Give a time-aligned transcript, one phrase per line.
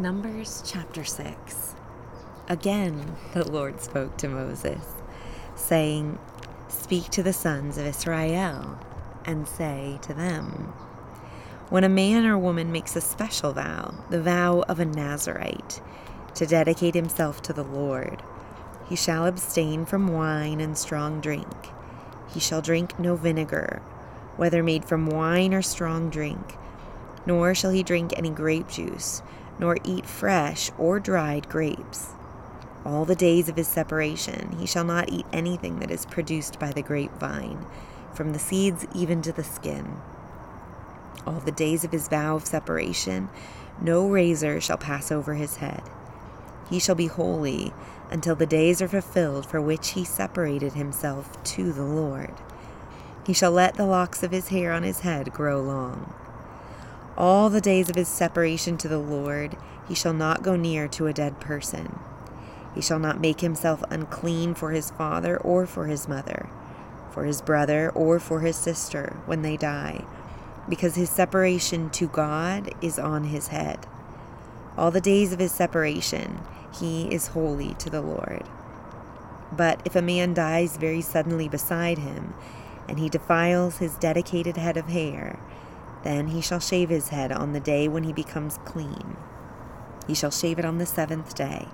[0.00, 1.74] Numbers chapter 6.
[2.48, 4.82] Again, the Lord spoke to Moses,
[5.56, 6.18] saying,
[6.68, 8.78] Speak to the sons of Israel,
[9.26, 10.72] and say to them,
[11.68, 15.82] When a man or woman makes a special vow, the vow of a Nazirite,
[16.34, 18.22] to dedicate himself to the Lord,
[18.88, 21.52] he shall abstain from wine and strong drink.
[22.32, 23.82] He shall drink no vinegar,
[24.38, 26.56] whether made from wine or strong drink,
[27.26, 29.20] nor shall he drink any grape juice
[29.60, 32.08] nor eat fresh or dried grapes.
[32.84, 36.72] All the days of his separation he shall not eat anything that is produced by
[36.72, 37.66] the grapevine,
[38.14, 39.98] from the seeds even to the skin.
[41.26, 43.28] All the days of his vow of separation
[43.80, 45.82] no razor shall pass over his head.
[46.68, 47.72] He shall be holy
[48.10, 52.34] until the days are fulfilled for which he separated himself to the Lord.
[53.26, 56.14] He shall let the locks of his hair on his head grow long.
[57.16, 59.56] All the days of his separation to the Lord,
[59.88, 61.98] he shall not go near to a dead person.
[62.74, 66.48] He shall not make himself unclean for his father or for his mother,
[67.10, 70.04] for his brother or for his sister when they die,
[70.68, 73.86] because his separation to God is on his head.
[74.76, 76.40] All the days of his separation,
[76.78, 78.44] he is holy to the Lord.
[79.52, 82.34] But if a man dies very suddenly beside him,
[82.88, 85.38] and he defiles his dedicated head of hair,
[86.02, 89.16] then he shall shave his head on the day when he becomes clean.
[90.06, 91.68] He shall shave it on the seventh day.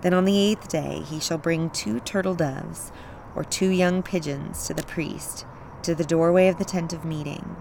[0.00, 2.92] Then on the eighth day he shall bring two turtle doves
[3.34, 5.46] or two young pigeons to the priest
[5.82, 7.56] to the doorway of the tent of meeting.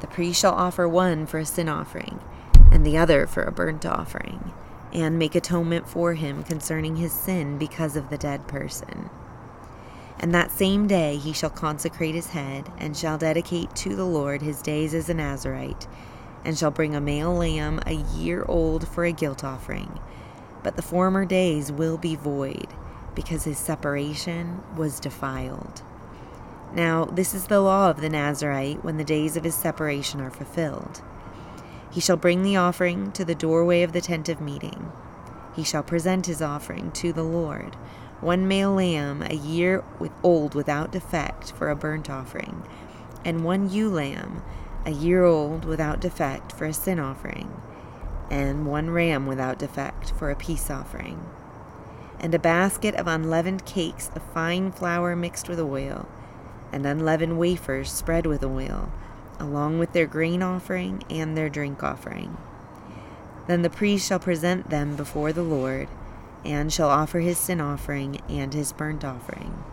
[0.00, 2.20] The priest shall offer one for a sin offering
[2.74, 4.52] and the other for a burnt offering,
[4.92, 9.08] and make atonement for him concerning his sin because of the dead person.
[10.20, 14.42] And that same day he shall consecrate his head, and shall dedicate to the Lord
[14.42, 15.86] his days as a Nazirite,
[16.44, 19.98] and shall bring a male lamb a year old for a guilt offering.
[20.62, 22.68] But the former days will be void,
[23.14, 25.82] because his separation was defiled.
[26.74, 30.30] Now, this is the law of the Nazirite when the days of his separation are
[30.30, 31.02] fulfilled.
[31.90, 34.90] He shall bring the offering to the doorway of the tent of meeting.
[35.54, 37.76] He shall present his offering to the Lord
[38.20, 39.84] one male lamb a year
[40.22, 42.62] old without defect for a burnt offering,
[43.24, 44.42] and one ewe lamb
[44.86, 47.60] a year old without defect for a sin offering,
[48.30, 51.24] and one ram without defect for a peace offering,
[52.20, 56.08] and a basket of unleavened cakes of fine flour mixed with oil,
[56.72, 58.92] and unleavened wafers spread with oil,
[59.38, 62.36] along with their grain offering and their drink offering.
[63.46, 65.88] Then the priest shall present them before the Lord
[66.44, 69.64] and shall offer his sin offering and his burnt offering.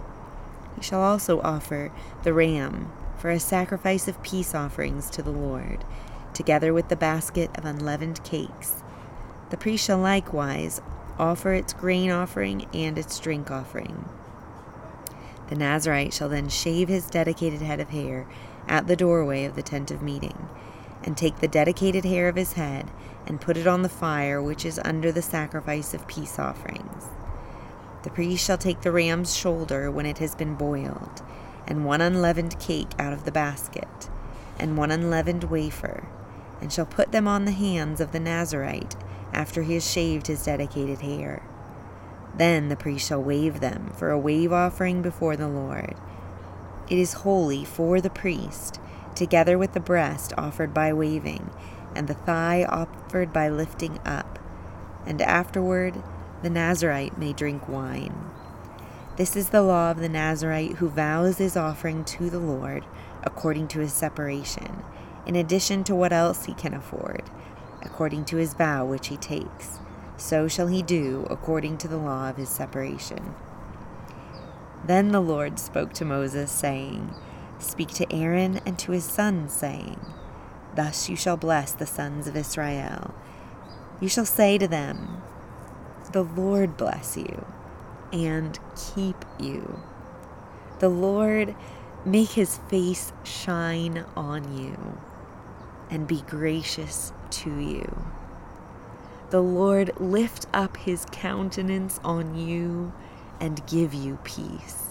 [0.76, 1.92] He shall also offer
[2.24, 5.86] the ram for a sacrifice of peace offerings to the Lord,
[6.34, 8.84] together with the basket of unleavened cakes.
[9.50, 10.82] The priest shall likewise
[11.20, 14.08] offer its grain offering and its drink offering.
[15.50, 18.26] The Nazirite shall then shave his dedicated head of hair
[18.68, 20.48] at the doorway of the tent of meeting,
[21.04, 22.92] and take the dedicated hair of his head
[23.26, 27.06] and put it on the fire which is under the sacrifice of peace offerings.
[28.04, 31.22] The priest shall take the ram's shoulder when it has been boiled,
[31.68, 34.10] and one unleavened cake out of the basket,
[34.60, 36.08] and one unleavened wafer,
[36.60, 38.96] and shall put them on the hands of the Nazirite
[39.34, 41.44] after he has shaved his dedicated hair.
[42.36, 45.96] Then the priest shall wave them for a wave offering before the Lord.
[46.90, 48.80] It is holy for the priest,
[49.16, 51.50] together with the breast offered by waving,
[51.96, 54.40] and the thigh offered by lifting up,
[55.06, 56.02] and afterward
[56.42, 58.32] the Nazirite may drink wine.
[59.18, 62.86] This is the law of the Nazirite who vows his offering to the Lord
[63.24, 64.84] according to his separation,
[65.26, 67.30] in addition to what else he can afford,
[67.82, 69.80] according to his vow which he takes.
[70.18, 73.36] So shall he do according to the law of his separation.
[74.86, 77.14] Then the Lord spoke to Moses, saying,
[77.62, 80.00] Speak to Aaron and to his sons, saying,
[80.76, 83.14] Thus you shall bless the sons of Israel.
[84.00, 85.22] You shall say to them,
[86.12, 87.46] The Lord bless you
[88.12, 89.80] and keep you.
[90.80, 91.56] The Lord
[92.04, 94.98] make his face shine on you
[95.92, 98.06] and be gracious to you.
[99.30, 102.92] The Lord lift up his countenance on you
[103.40, 104.91] and give you peace.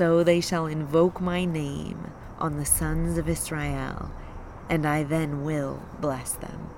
[0.00, 4.10] So they shall invoke my name on the sons of Israel
[4.70, 6.70] and I then will bless them.